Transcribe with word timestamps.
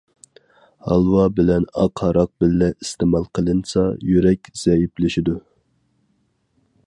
ھالۋا 0.85 1.25
بىلەن 1.39 1.67
ئاق 1.83 2.03
ھاراق 2.05 2.31
بىللە 2.43 2.71
ئىستېمال 2.73 3.29
قىلىنسا، 3.39 3.85
يۈرەك 4.13 4.53
زەئىپلىشىدۇ. 4.65 5.39